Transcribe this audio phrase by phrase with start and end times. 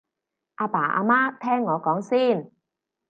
[0.55, 2.51] 阿爸阿媽聽我講先